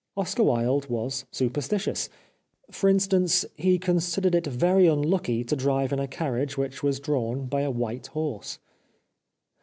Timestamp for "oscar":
0.17-0.41